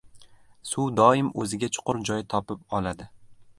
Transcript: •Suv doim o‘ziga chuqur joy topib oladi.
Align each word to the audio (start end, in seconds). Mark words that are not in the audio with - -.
•Suv 0.69 0.87
doim 0.99 1.29
o‘ziga 1.43 1.71
chuqur 1.77 2.01
joy 2.11 2.27
topib 2.35 2.65
oladi. 2.79 3.11